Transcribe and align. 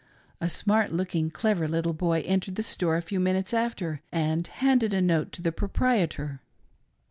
A 0.41 0.49
smart 0.49 0.91
looking, 0.91 1.29
clever 1.29 1.67
little 1.67 1.93
boy 1.93 2.21
entered 2.25 2.55
the 2.55 2.63
store 2.63 2.97
a 2.97 3.03
few 3.03 3.19
minutes 3.19 3.53
after 3.53 4.01
and 4.11 4.47
handed 4.47 4.95
a 4.95 4.99
note 4.99 5.31
to 5.33 5.43
the 5.43 5.51
proprietor. 5.51 6.41